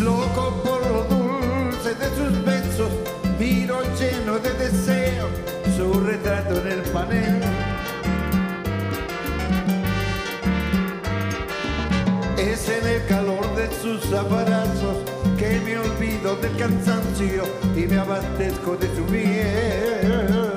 Loco 0.03 0.61
por 0.63 0.81
lo 0.91 1.03
dulce 1.03 1.95
de 1.95 2.07
sus 2.17 2.45
besos, 2.45 2.91
miro 3.39 3.81
lleno 3.99 4.39
de 4.39 4.51
deseo 4.53 5.27
su 5.75 5.99
retrato 6.01 6.59
en 6.61 6.67
el 6.67 6.81
panel. 6.91 7.41
Es 12.37 12.67
en 12.69 12.87
el 12.87 13.05
calor 13.07 13.55
de 13.55 13.69
sus 13.81 14.11
abrazos 14.13 15.10
olvido 16.01 16.35
del 16.37 16.57
cansancio 16.57 17.43
y 17.75 17.81
me 17.81 17.99
abastezco 17.99 18.75
de 18.75 18.87
su 18.95 19.03
miel. 19.11 20.50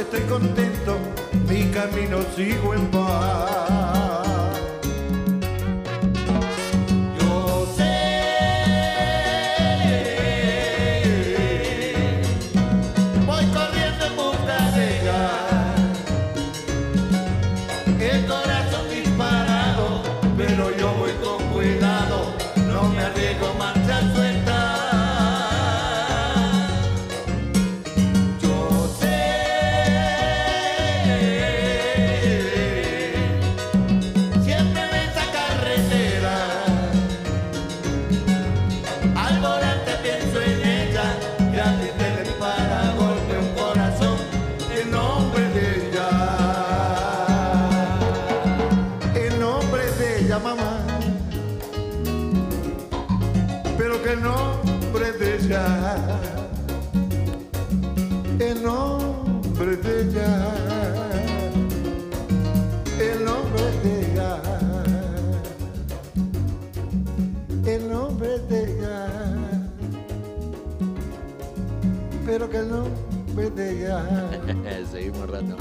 estoy 0.00 0.20
contento, 0.22 0.98
mi 1.48 1.70
camino 1.70 2.18
sigo 2.36 2.74
en 2.74 2.86
paz. 2.90 3.67
seguimos 74.90 75.28
rato. 75.28 75.57